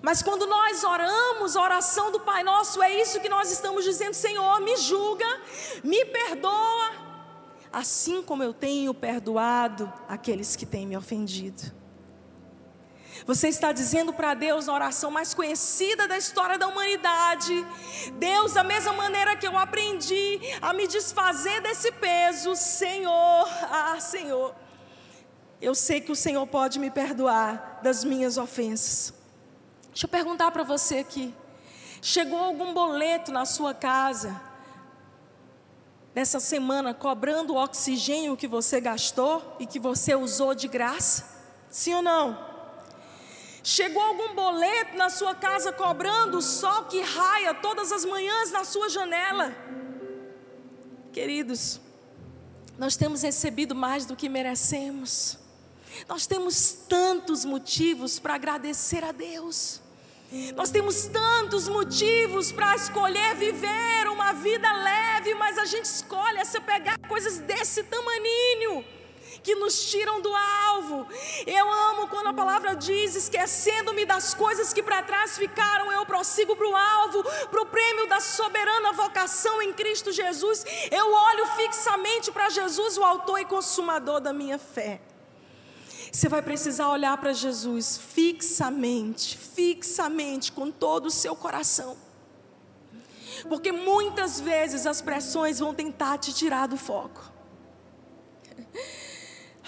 [0.03, 4.15] Mas quando nós oramos a oração do Pai Nosso, é isso que nós estamos dizendo:
[4.15, 5.27] Senhor, me julga,
[5.83, 6.93] me perdoa,
[7.73, 11.73] assim como eu tenho perdoado aqueles que têm me ofendido.
[13.27, 17.65] Você está dizendo para Deus na oração mais conhecida da história da humanidade:
[18.15, 24.55] Deus, da mesma maneira que eu aprendi a me desfazer desse peso, Senhor, ah, Senhor,
[25.61, 29.24] eu sei que o Senhor pode me perdoar das minhas ofensas.
[29.95, 31.33] Deixa eu perguntar para você aqui:
[32.03, 34.41] chegou algum boleto na sua casa
[36.13, 41.25] nessa semana cobrando o oxigênio que você gastou e que você usou de graça?
[41.69, 42.37] Sim ou não?
[43.63, 48.65] Chegou algum boleto na sua casa cobrando o sol que raia todas as manhãs na
[48.65, 49.55] sua janela?
[51.13, 51.81] Queridos,
[52.77, 55.39] nós temos recebido mais do que merecemos.
[56.09, 59.84] Nós temos tantos motivos para agradecer a Deus.
[60.57, 66.45] Nós temos tantos motivos para escolher viver uma vida leve, mas a gente escolhe é
[66.45, 68.85] se pegar coisas desse tamaninho
[69.43, 71.07] que nos tiram do alvo.
[71.47, 76.57] Eu amo quando a palavra diz: esquecendo-me das coisas que para trás ficaram, eu prossigo
[76.57, 80.65] para o alvo, para o prêmio da soberana vocação em Cristo Jesus.
[80.91, 85.01] Eu olho fixamente para Jesus, o autor e consumador da minha fé.
[86.15, 91.97] Você vai precisar olhar para Jesus fixamente, fixamente, com todo o seu coração.
[93.49, 97.33] Porque muitas vezes as pressões vão tentar te tirar do foco.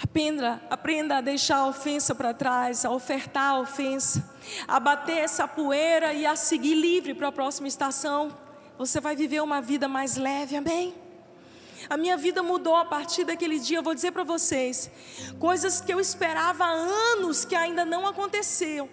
[0.01, 4.33] Aprenda, aprenda a deixar a ofensa para trás, a ofertar a ofensa,
[4.65, 8.31] a bater essa poeira e a seguir livre para a próxima estação.
[8.77, 10.95] Você vai viver uma vida mais leve, amém?
[11.89, 13.77] A minha vida mudou a partir daquele dia.
[13.77, 14.89] Eu vou dizer para vocês,
[15.39, 18.89] coisas que eu esperava há anos que ainda não aconteceu.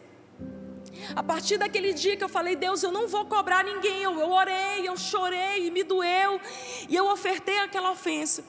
[1.14, 4.03] A partir daquele dia que eu falei, Deus, eu não vou cobrar ninguém.
[4.03, 6.40] Eu, eu orei, eu chorei, me doeu
[6.88, 8.44] e eu ofertei aquela ofensa.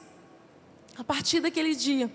[0.96, 2.10] A partir daquele dia,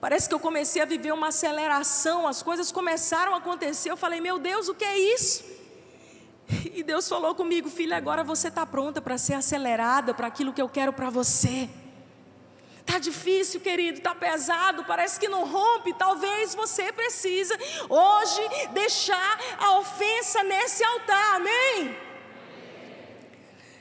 [0.00, 2.26] parece que eu comecei a viver uma aceleração.
[2.26, 3.90] As coisas começaram a acontecer.
[3.90, 5.59] Eu falei, meu Deus, o que é isso?
[6.74, 10.62] E Deus falou comigo, filha, agora você está pronta para ser acelerada para aquilo que
[10.62, 11.68] eu quero para você.
[12.84, 15.92] Tá difícil, querido, tá pesado, parece que não rompe.
[15.92, 17.56] Talvez você precisa
[17.88, 18.40] hoje
[18.72, 21.36] deixar a ofensa nesse altar.
[21.36, 21.96] Amém?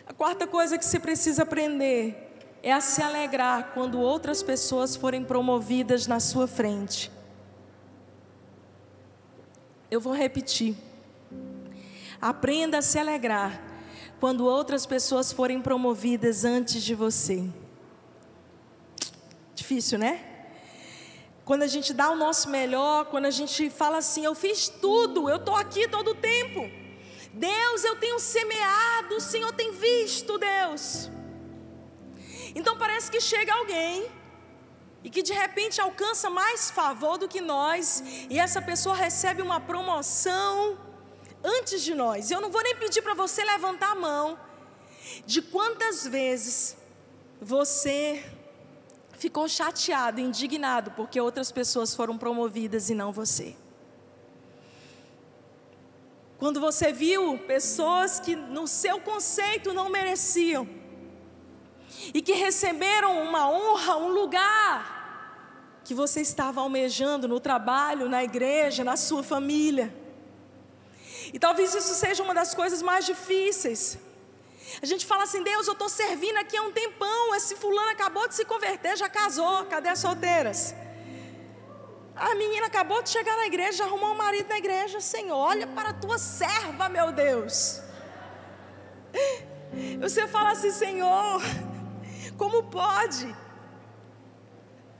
[0.05, 2.27] A quarta coisa que você precisa aprender
[2.62, 7.12] é a se alegrar quando outras pessoas forem promovidas na sua frente.
[9.89, 10.75] Eu vou repetir.
[12.21, 13.62] Aprenda a se alegrar
[14.19, 17.47] quando outras pessoas forem promovidas antes de você.
[19.55, 20.25] Difícil, né?
[21.45, 25.29] Quando a gente dá o nosso melhor, quando a gente fala assim, eu fiz tudo,
[25.29, 26.69] eu estou aqui todo o tempo.
[27.34, 31.10] Deus, eu tenho semeado, o Senhor tem visto, Deus.
[32.53, 34.12] Então parece que chega alguém
[35.03, 39.60] e que de repente alcança mais favor do que nós, e essa pessoa recebe uma
[39.60, 40.77] promoção
[41.43, 42.32] antes de nós.
[42.32, 44.39] Eu não vou nem pedir para você levantar a mão
[45.25, 46.78] de quantas vezes
[47.41, 48.23] você
[49.12, 53.56] ficou chateado, indignado porque outras pessoas foram promovidas e não você.
[56.38, 60.67] Quando você viu pessoas que no seu conceito não mereciam
[62.13, 68.86] e que receberam uma honra, um lugar que você estava almejando no trabalho, na igreja,
[68.86, 69.93] na sua família.
[71.33, 73.97] E talvez isso seja uma das coisas mais difíceis.
[74.81, 78.27] A gente fala assim, Deus, eu estou servindo aqui há um tempão, esse fulano acabou
[78.27, 80.75] de se converter, já casou, cadê as solteiras?
[82.15, 85.89] A menina acabou de chegar na igreja, arrumou um marido na igreja, Senhor, olha para
[85.89, 87.81] a tua serva, meu Deus.
[89.99, 91.41] Você fala assim, Senhor,
[92.37, 93.35] como pode?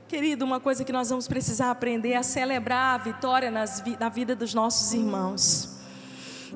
[0.08, 4.08] Querido, uma coisa que nós vamos precisar aprender é a celebrar a vitória nas, na
[4.08, 5.79] vida dos nossos irmãos.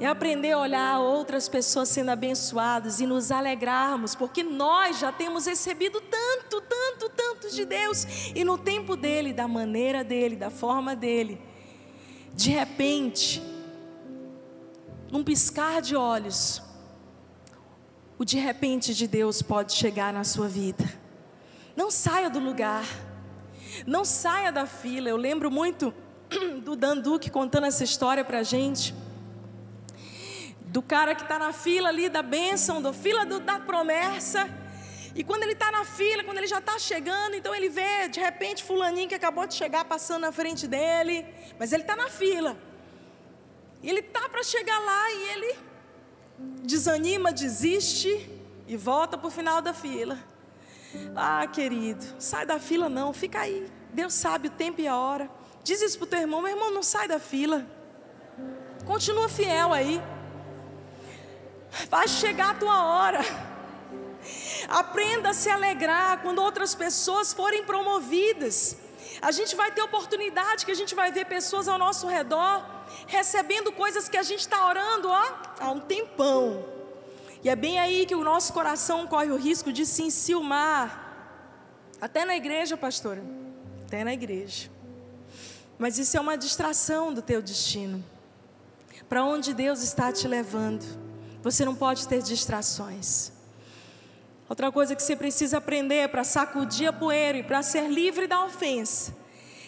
[0.01, 5.47] É aprender a olhar outras pessoas sendo abençoadas e nos alegrarmos, porque nós já temos
[5.47, 8.05] recebido tanto, tanto, tanto de Deus,
[8.35, 11.41] e no tempo dele, da maneira dele, da forma dele.
[12.35, 13.41] De repente,
[15.13, 16.61] num piscar de olhos,
[18.19, 20.85] o de repente de Deus pode chegar na sua vida.
[21.77, 22.85] Não saia do lugar,
[23.87, 25.09] não saia da fila.
[25.09, 25.95] Eu lembro muito
[26.65, 28.93] do Danduque contando essa história para a gente.
[30.75, 34.41] Do cara que está na fila ali da bênção, da fila do, da promessa.
[35.15, 38.19] E quando ele está na fila, quando ele já está chegando, então ele vê de
[38.19, 41.25] repente Fulaninho que acabou de chegar passando na frente dele,
[41.61, 42.57] mas ele está na fila.
[43.85, 45.59] E ele está para chegar lá e ele
[46.65, 48.13] desanima, desiste
[48.67, 50.19] e volta para o final da fila.
[51.15, 53.71] Ah, querido, sai da fila não, fica aí.
[53.93, 55.31] Deus sabe o tempo e a hora.
[55.63, 57.65] Diz isso para o teu irmão, meu irmão, não sai da fila.
[58.85, 60.03] Continua fiel aí.
[61.91, 63.21] Vai chegar a tua hora.
[64.69, 68.77] Aprenda a se alegrar quando outras pessoas forem promovidas.
[69.21, 72.75] A gente vai ter oportunidade que a gente vai ver pessoas ao nosso redor
[73.07, 75.23] recebendo coisas que a gente está orando ó,
[75.61, 76.65] há um tempão.
[77.43, 81.03] E é bem aí que o nosso coração corre o risco de se enciumar.
[82.01, 83.23] Até na igreja, pastora.
[83.87, 84.71] Até na igreja.
[85.79, 88.03] Mas isso é uma distração do teu destino.
[89.09, 91.04] Para onde Deus está te levando.
[91.45, 93.31] Você não pode ter distrações.
[94.49, 98.43] Outra coisa que você precisa aprender para sacudir a poeira e para ser livre da
[98.43, 99.15] ofensa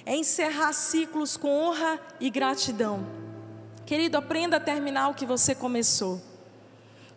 [0.07, 3.07] é encerrar ciclos com honra e gratidão.
[3.85, 6.19] Querido, aprenda a terminar o que você começou.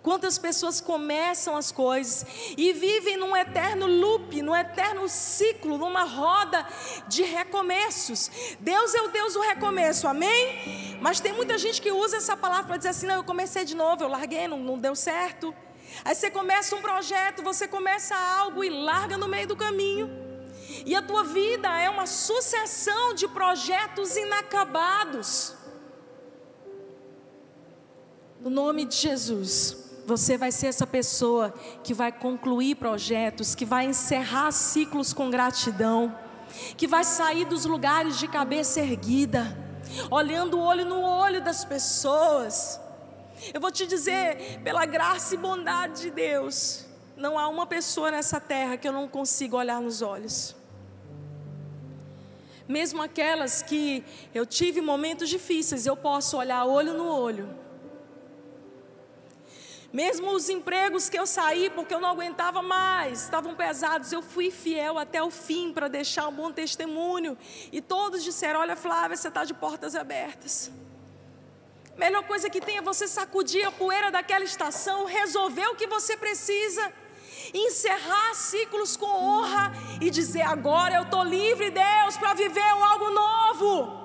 [0.01, 2.25] Quantas pessoas começam as coisas
[2.57, 6.65] e vivem num eterno loop, num eterno ciclo, numa roda
[7.07, 8.31] de recomeços.
[8.61, 10.97] Deus é o Deus do recomeço, amém?
[11.01, 13.75] Mas tem muita gente que usa essa palavra para dizer assim: não, eu comecei de
[13.75, 15.53] novo, eu larguei, não, não deu certo.
[16.05, 20.09] Aí você começa um projeto, você começa algo e larga no meio do caminho.
[20.85, 25.55] E a tua vida é uma sucessão de projetos inacabados.
[28.39, 33.85] No nome de Jesus, você vai ser essa pessoa que vai concluir projetos, que vai
[33.85, 36.17] encerrar ciclos com gratidão,
[36.75, 39.55] que vai sair dos lugares de cabeça erguida,
[40.09, 42.81] olhando o olho no olho das pessoas.
[43.53, 48.39] Eu vou te dizer, pela graça e bondade de Deus, não há uma pessoa nessa
[48.39, 50.55] terra que eu não consiga olhar nos olhos
[52.69, 57.49] mesmo aquelas que eu tive momentos difíceis, eu posso olhar olho no olho.
[59.91, 64.51] Mesmo os empregos que eu saí porque eu não aguentava mais, estavam pesados, eu fui
[64.51, 67.37] fiel até o fim para deixar um bom testemunho.
[67.71, 70.71] E todos disseram: Olha, Flávia, você está de portas abertas.
[71.97, 76.15] Melhor coisa que tem é você sacudir a poeira daquela estação, resolver o que você
[76.15, 76.93] precisa
[77.53, 83.99] encerrar ciclos com honra e dizer: agora eu estou livre, Deus, para viver algo novo.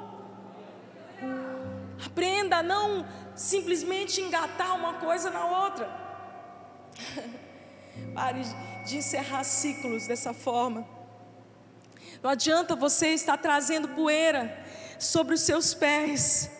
[2.04, 5.88] Aprenda a não simplesmente engatar uma coisa na outra.
[8.14, 8.42] Pare
[8.86, 10.86] de encerrar ciclos dessa forma.
[12.22, 14.64] Não adianta você estar trazendo poeira
[14.98, 16.50] sobre os seus pés.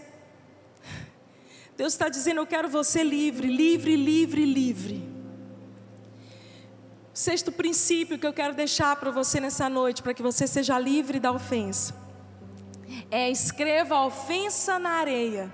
[1.76, 5.14] Deus está dizendo: Eu quero você livre, livre, livre, livre.
[7.12, 11.20] Sexto princípio que eu quero deixar para você nessa noite, para que você seja livre
[11.20, 11.94] da ofensa,
[13.08, 15.52] é escreva a ofensa na areia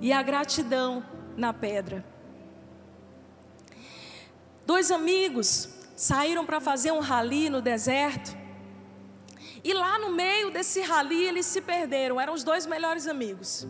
[0.00, 1.04] e a gratidão
[1.36, 2.04] na pedra.
[4.66, 8.36] Dois amigos saíram para fazer um rali no deserto.
[9.64, 13.66] E lá no meio desse rali eles se perderam, eram os dois melhores amigos.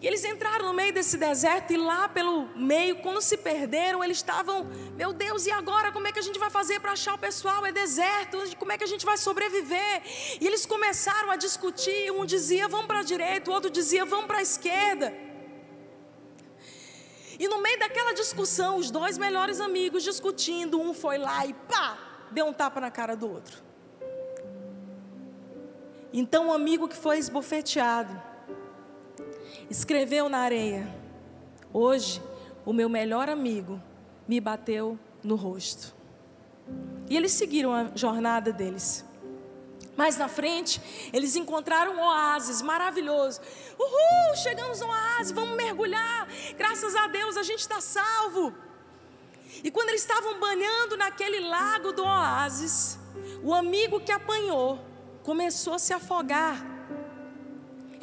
[0.00, 4.18] E eles entraram no meio desse deserto e lá pelo meio, quando se perderam, eles
[4.18, 4.64] estavam,
[4.96, 7.64] meu Deus, e agora como é que a gente vai fazer para achar o pessoal?
[7.64, 10.02] É deserto, como é que a gente vai sobreviver?
[10.40, 14.26] E eles começaram a discutir, um dizia vamos para a direita, o outro dizia vamos
[14.26, 15.14] para a esquerda.
[17.38, 21.98] E no meio daquela discussão, os dois melhores amigos discutindo, um foi lá e pá,
[22.30, 23.62] deu um tapa na cara do outro.
[26.12, 28.33] Então o amigo que foi esbofeteado,
[29.70, 30.88] escreveu na areia:
[31.72, 32.22] Hoje,
[32.64, 33.80] o meu melhor amigo
[34.26, 35.94] me bateu no rosto.
[37.08, 39.04] E eles seguiram a jornada deles.
[39.96, 40.80] Mais na frente,
[41.12, 43.40] eles encontraram um oásis maravilhoso.
[43.78, 46.26] Uhul, chegamos no oásis, vamos mergulhar.
[46.56, 48.52] Graças a Deus a gente está salvo.
[49.62, 52.98] E quando eles estavam banhando naquele lago do oásis,
[53.42, 54.80] o amigo que apanhou
[55.22, 56.73] começou a se afogar.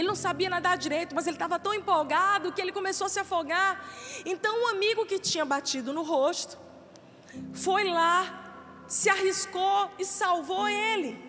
[0.02, 3.20] Ele não sabia nadar direito, mas ele estava tão empolgado que ele começou a se
[3.20, 3.88] afogar.
[4.26, 6.58] Então, um amigo que tinha batido no rosto
[7.54, 11.20] foi lá, se arriscou e salvou ele.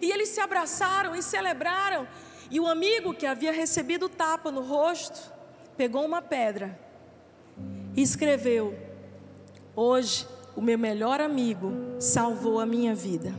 [0.00, 2.08] E eles se abraçaram e celebraram.
[2.50, 5.30] E o amigo que havia recebido tapa no rosto
[5.76, 6.80] pegou uma pedra
[7.94, 8.74] e escreveu:
[9.76, 13.34] Hoje o meu melhor amigo salvou a minha vida.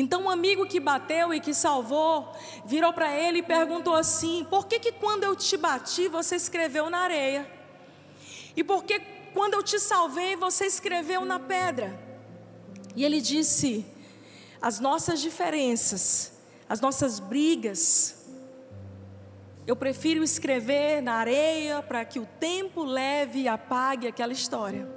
[0.00, 2.32] Então um amigo que bateu e que salvou
[2.64, 6.88] virou para ele e perguntou assim: Por que que quando eu te bati você escreveu
[6.88, 7.50] na areia?
[8.56, 9.00] E por que
[9.34, 11.98] quando eu te salvei você escreveu na pedra?
[12.94, 13.84] E ele disse:
[14.62, 16.32] As nossas diferenças,
[16.68, 18.24] as nossas brigas,
[19.66, 24.88] eu prefiro escrever na areia para que o tempo leve e apague aquela história.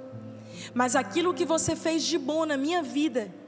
[0.72, 3.41] Mas aquilo que você fez de bom na minha vida,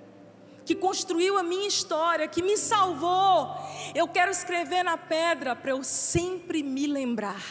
[0.64, 3.54] que construiu a minha história, que me salvou,
[3.94, 7.42] eu quero escrever na pedra para eu sempre me lembrar.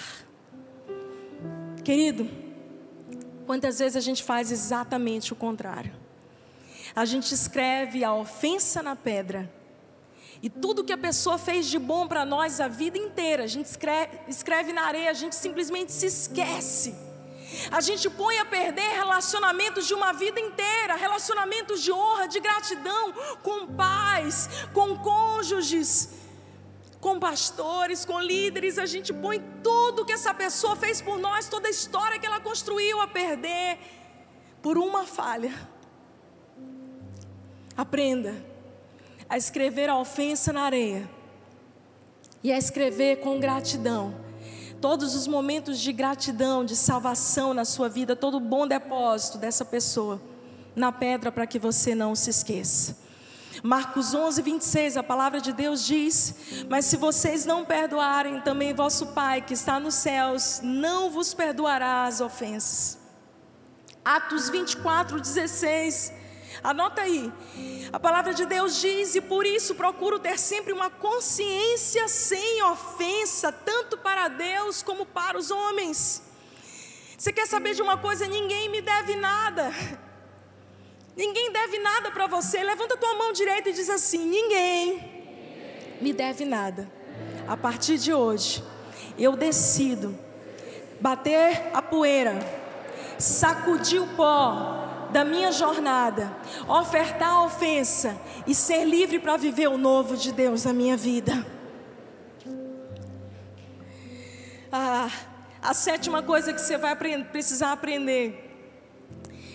[1.84, 2.30] Querido,
[3.45, 5.93] quantas vezes a gente faz exatamente o contrário?
[6.95, 9.51] A gente escreve a ofensa na pedra
[10.41, 13.68] e tudo que a pessoa fez de bom para nós a vida inteira, a gente
[13.68, 17.12] escreve, escreve na areia, a gente simplesmente se esquece.
[17.72, 23.14] A gente põe a perder relacionamentos de uma vida inteira, relacionamentos de honra, de gratidão,
[23.41, 26.10] com pais, com cônjuges,
[26.99, 28.78] com pastores, com líderes.
[28.78, 32.39] A gente põe tudo que essa pessoa fez por nós, toda a história que ela
[32.39, 33.78] construiu a perder,
[34.62, 35.54] por uma falha.
[37.76, 38.34] Aprenda
[39.28, 41.10] a escrever a ofensa na areia
[42.43, 44.23] e a escrever com gratidão.
[44.84, 49.64] Todos os momentos de gratidão, de salvação na sua vida, todo o bom depósito dessa
[49.64, 50.22] pessoa
[50.76, 52.98] na pedra para que você não se esqueça.
[53.64, 56.36] Marcos 11, 26, a palavra de Deus diz:
[56.68, 62.04] Mas se vocês não perdoarem, também vosso Pai que está nos céus não vos perdoará
[62.04, 62.98] as ofensas.
[64.04, 66.12] Atos 24, 16.
[66.64, 67.32] Anota aí.
[67.91, 73.51] A palavra de Deus diz, e por isso procuro ter sempre uma consciência sem ofensa,
[73.51, 76.24] tanto para Deus como para os homens.
[77.18, 78.28] Você quer saber de uma coisa?
[78.28, 79.72] Ninguém me deve nada.
[81.16, 82.64] Ninguém deve nada para você.
[82.64, 86.91] Levanta tua mão direita e diz assim: Ninguém me deve nada.
[87.47, 88.64] A partir de hoje,
[89.18, 90.18] eu decido
[90.99, 92.39] bater a poeira,
[93.20, 96.36] sacudir o pó da minha jornada,
[96.68, 101.45] ofertar a ofensa e ser livre para viver o novo de Deus na minha vida.
[104.72, 105.07] Ah,
[105.61, 108.51] a sétima coisa que você vai precisar aprender: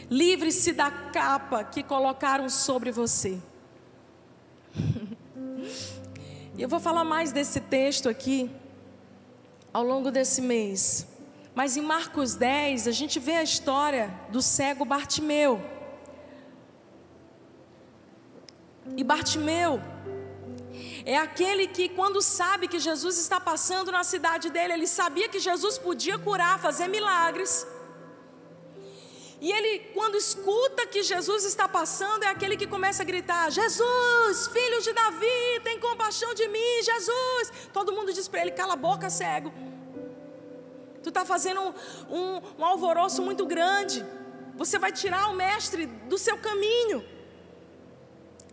[0.08, 3.38] livre-se da capa que colocaram sobre você.
[6.56, 8.50] Eu vou falar mais desse texto aqui
[9.72, 11.06] ao longo desse mês.
[11.58, 14.04] Mas em Marcos 10, a gente vê a história
[14.34, 15.52] do cego Bartimeu.
[18.96, 19.72] E Bartimeu
[21.04, 25.40] é aquele que, quando sabe que Jesus está passando na cidade dele, ele sabia que
[25.40, 27.66] Jesus podia curar, fazer milagres.
[29.40, 34.46] E ele, quando escuta que Jesus está passando, é aquele que começa a gritar: Jesus,
[34.58, 37.52] filho de Davi, tem compaixão de mim, Jesus.
[37.72, 39.52] Todo mundo diz para ele: cala a boca, cego.
[41.02, 41.60] Tu está fazendo
[42.10, 44.04] um, um, alvoroço muito grande.
[44.56, 47.04] Você vai tirar o mestre do seu caminho.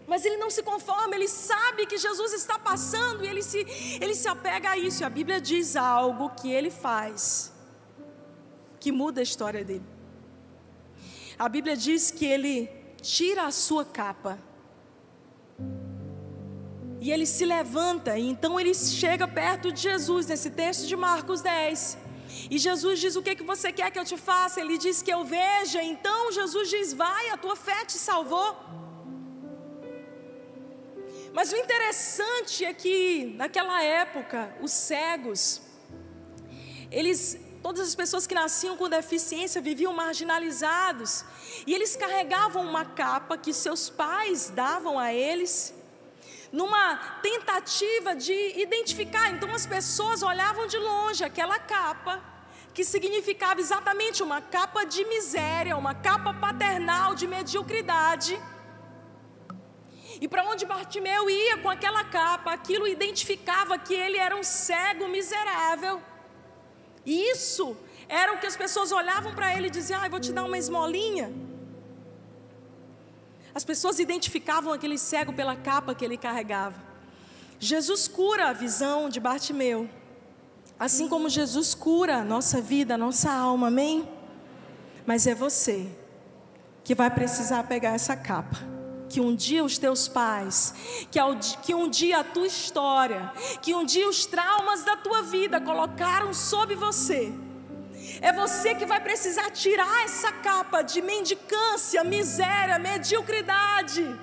[0.07, 3.65] Mas ele não se conforma, ele sabe que Jesus está passando e ele se,
[3.99, 5.01] ele se apega a isso.
[5.01, 7.51] E a Bíblia diz algo que ele faz,
[8.79, 9.85] que muda a história dele.
[11.39, 12.69] A Bíblia diz que ele
[13.01, 14.37] tira a sua capa.
[17.01, 21.41] E ele se levanta, e então ele chega perto de Jesus, nesse texto de Marcos
[21.41, 22.04] 10.
[22.49, 24.59] E Jesus diz: O que, que você quer que eu te faça?
[24.61, 25.81] Ele diz que eu veja.
[25.81, 28.49] Então Jesus diz: Vai, a tua fé te salvou.
[31.33, 35.61] Mas o interessante é que naquela época, os cegos,
[36.89, 41.25] eles, todas as pessoas que nasciam com deficiência viviam marginalizados,
[41.67, 45.73] e eles carregavam uma capa que seus pais davam a eles,
[46.59, 46.95] numa
[47.27, 49.29] tentativa de identificar.
[49.33, 52.13] Então as pessoas olhavam de longe aquela capa,
[52.73, 58.33] que significava exatamente uma capa de miséria, uma capa paternal de mediocridade.
[60.23, 65.09] E para onde Bartimeu ia com aquela capa, aquilo identificava que ele era um cego
[65.09, 66.01] miserável.
[67.05, 67.67] E isso
[68.07, 70.57] era o que as pessoas olhavam para ele e diziam: ah, vou te dar uma
[70.57, 71.27] esmolinha.
[73.55, 76.75] As pessoas identificavam aquele cego pela capa que ele carregava.
[77.57, 79.89] Jesus cura a visão de Bartimeu.
[80.77, 84.05] Assim como Jesus cura a nossa vida, a nossa alma, amém?
[85.05, 85.87] Mas é você
[86.83, 88.57] que vai precisar pegar essa capa.
[89.07, 90.73] Que um dia os teus pais,
[91.09, 91.19] que,
[91.63, 93.31] que um dia a tua história,
[93.61, 97.33] que um dia os traumas da tua vida colocaram sobre você.
[98.21, 104.15] É você que vai precisar tirar essa capa de mendicância, miséria, mediocridade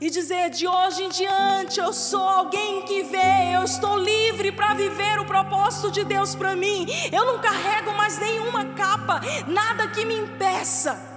[0.00, 4.74] e dizer: de hoje em diante eu sou alguém que vê, eu estou livre para
[4.74, 6.86] viver o propósito de Deus para mim.
[7.12, 11.08] Eu não carrego mais nenhuma capa, nada que me impeça.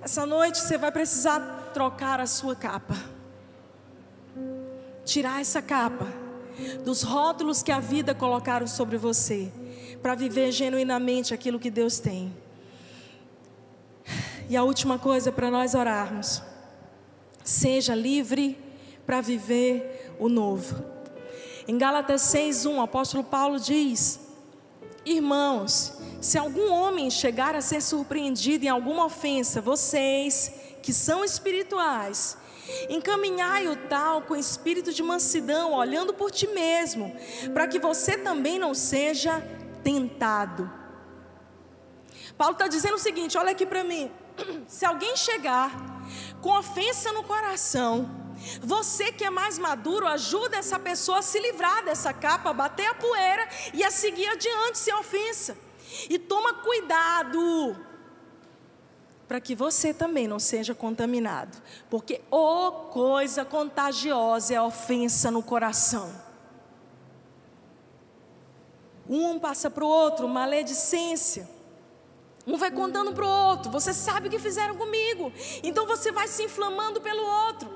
[0.00, 1.40] Essa noite você vai precisar
[1.74, 2.96] trocar a sua capa,
[5.04, 6.06] tirar essa capa
[6.84, 9.52] dos rótulos que a vida colocaram sobre você,
[10.02, 12.32] para viver genuinamente aquilo que Deus tem.
[14.48, 16.42] E a última coisa para nós orarmos.
[17.44, 18.58] Seja livre
[19.04, 20.84] para viver o novo.
[21.66, 24.20] Em Gálatas 6:1, o apóstolo Paulo diz:
[25.04, 32.36] Irmãos, se algum homem chegar a ser surpreendido em alguma ofensa, vocês que são espirituais,
[32.88, 37.14] encaminhai o tal com espírito de mansidão, olhando por ti mesmo,
[37.52, 39.42] para que você também não seja
[39.88, 40.70] tentado.
[42.36, 44.12] Paulo está dizendo o seguinte: olha aqui para mim.
[44.68, 45.70] Se alguém chegar
[46.42, 48.10] com ofensa no coração,
[48.60, 52.86] você que é mais maduro, ajuda essa pessoa a se livrar dessa capa, a bater
[52.86, 55.56] a poeira e a seguir adiante sem ofensa.
[56.10, 57.74] E toma cuidado
[59.26, 61.56] para que você também não seja contaminado,
[61.90, 66.27] porque o oh, coisa contagiosa é a ofensa no coração.
[69.08, 71.48] Um passa para o outro, maledicência.
[72.46, 73.70] Um vai contando para o outro.
[73.70, 75.32] Você sabe o que fizeram comigo.
[75.62, 77.68] Então você vai se inflamando pelo outro.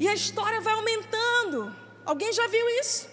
[0.00, 1.74] E a história vai aumentando.
[2.04, 3.08] Alguém já viu isso?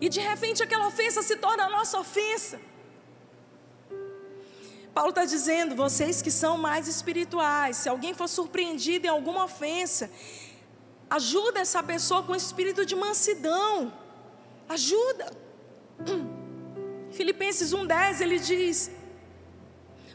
[0.00, 2.60] E de repente aquela ofensa se torna a nossa ofensa.
[4.92, 10.10] Paulo está dizendo: vocês que são mais espirituais, se alguém for surpreendido em alguma ofensa,
[11.08, 13.92] ajuda essa pessoa com espírito de mansidão.
[14.70, 15.32] Ajuda.
[17.10, 18.88] Filipenses 1,10 ele diz: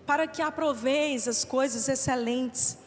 [0.06, 2.78] Para que aproveis as coisas excelentes,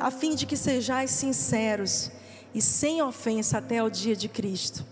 [0.00, 2.10] a fim de que sejais sinceros
[2.52, 4.84] e sem ofensa até o dia de Cristo.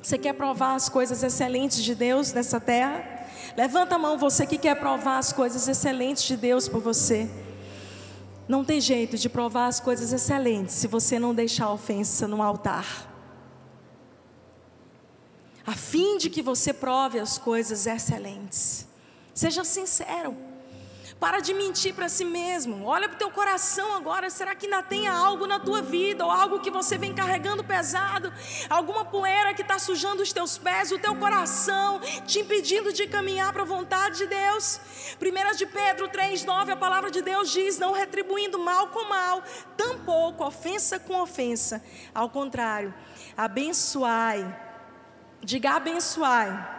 [0.00, 3.26] Você quer provar as coisas excelentes de Deus nessa terra?
[3.56, 7.28] Levanta a mão, você que quer provar as coisas excelentes de Deus por você.
[8.46, 13.13] Não tem jeito de provar as coisas excelentes se você não deixar ofensa no altar
[15.66, 18.86] a fim de que você prove as coisas excelentes.
[19.32, 20.36] Seja sincero.
[21.18, 22.84] Para de mentir para si mesmo.
[22.84, 24.28] Olha para o teu coração agora.
[24.28, 26.24] Será que ainda tem algo na tua vida?
[26.24, 28.32] Ou algo que você vem carregando pesado?
[28.68, 33.52] Alguma poeira que está sujando os teus pés, o teu coração, te impedindo de caminhar
[33.52, 34.80] para a vontade de Deus?
[35.20, 39.42] 1 de Pedro 3,9, a palavra de Deus diz: Não retribuindo mal com mal,
[39.76, 41.82] tampouco ofensa com ofensa.
[42.14, 42.92] Ao contrário,
[43.36, 44.63] abençoai
[45.44, 46.72] Diga abençoar.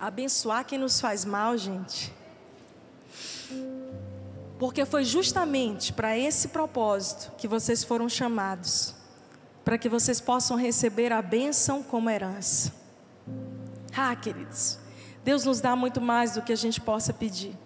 [0.00, 2.12] Abençoar quem nos faz mal, gente.
[4.58, 8.94] Porque foi justamente para esse propósito que vocês foram chamados
[9.64, 12.72] para que vocês possam receber a bênção como herança.
[13.96, 14.78] Ah, queridos,
[15.24, 17.56] Deus nos dá muito mais do que a gente possa pedir.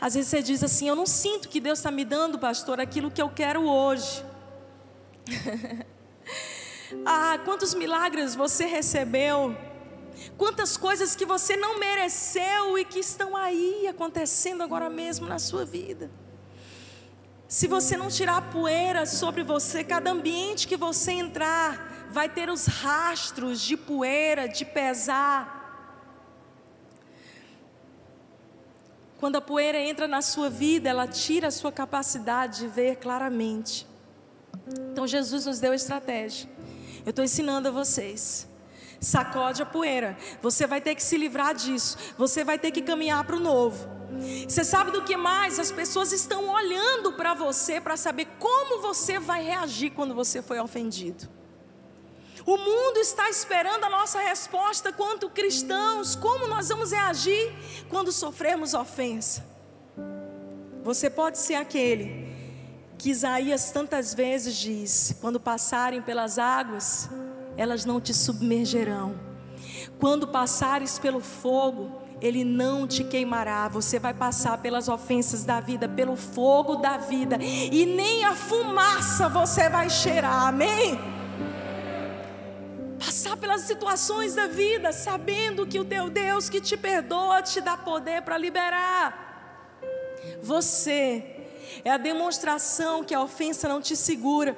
[0.00, 3.10] Às vezes você diz assim: Eu não sinto que Deus está me dando, pastor, aquilo
[3.10, 4.24] que eu quero hoje.
[7.04, 9.56] Ah, quantos milagres você recebeu,
[10.36, 15.64] quantas coisas que você não mereceu e que estão aí acontecendo agora mesmo na sua
[15.64, 16.10] vida.
[17.48, 22.48] Se você não tirar a poeira sobre você, cada ambiente que você entrar vai ter
[22.48, 25.60] os rastros de poeira, de pesar.
[29.18, 33.86] Quando a poeira entra na sua vida, ela tira a sua capacidade de ver claramente.
[34.90, 36.48] Então Jesus nos deu estratégia.
[37.04, 38.48] Eu estou ensinando a vocês.
[39.00, 40.16] Sacode a poeira.
[40.40, 41.96] Você vai ter que se livrar disso.
[42.16, 43.88] Você vai ter que caminhar para o novo.
[44.48, 45.58] Você sabe do que mais?
[45.58, 50.60] As pessoas estão olhando para você para saber como você vai reagir quando você foi
[50.60, 51.28] ofendido.
[52.44, 57.52] O mundo está esperando a nossa resposta quanto cristãos, como nós vamos reagir
[57.88, 59.44] quando sofrermos ofensa.
[60.82, 62.31] Você pode ser aquele
[63.02, 67.10] que Isaías tantas vezes diz: quando passarem pelas águas,
[67.56, 69.16] elas não te submergerão.
[69.98, 73.66] Quando passares pelo fogo, ele não te queimará.
[73.66, 79.28] Você vai passar pelas ofensas da vida, pelo fogo da vida, e nem a fumaça
[79.28, 80.46] você vai cheirar.
[80.46, 80.96] Amém?
[83.00, 87.76] Passar pelas situações da vida, sabendo que o teu Deus que te perdoa te dá
[87.76, 89.32] poder para liberar.
[90.40, 91.31] Você
[91.84, 94.56] é a demonstração que a ofensa não te segura,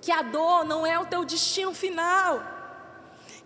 [0.00, 2.54] que a dor não é o teu destino final.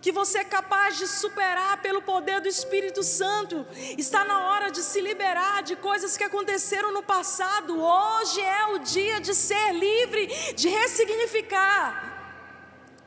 [0.01, 3.63] que você é capaz de superar pelo poder do Espírito Santo.
[3.99, 7.79] Está na hora de se liberar de coisas que aconteceram no passado.
[7.79, 12.11] Hoje é o dia de ser livre, de ressignificar.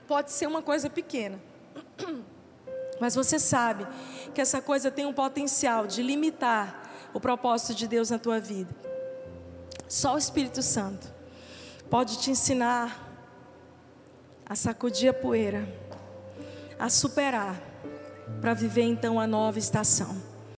[0.07, 1.41] Pode ser uma coisa pequena,
[3.01, 3.87] mas você sabe
[4.33, 6.83] que essa coisa tem um potencial de limitar
[7.13, 8.84] o propósito de Deus na tua vida.
[9.89, 11.13] Só o Espírito Santo
[11.91, 13.01] pode te ensinar
[14.47, 15.67] a sacudir a poeira
[16.79, 17.61] a superar,
[18.41, 20.34] para viver então a nova estação.